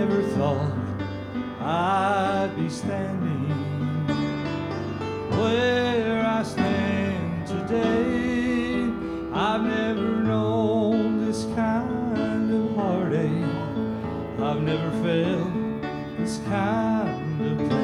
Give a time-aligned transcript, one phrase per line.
[0.00, 0.72] never thought
[1.60, 3.50] I'd be standing
[5.38, 8.88] where I stand today.
[9.34, 14.40] I've never known this kind of heartache.
[14.40, 17.79] I've never felt this kind of pain.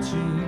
[0.00, 0.47] watching.